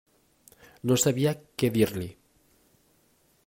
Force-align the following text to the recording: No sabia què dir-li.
No 0.91 0.97
sabia 1.03 1.35
què 1.63 1.71
dir-li. 1.77 2.11